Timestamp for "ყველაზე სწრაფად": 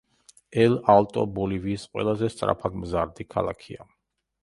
1.93-2.83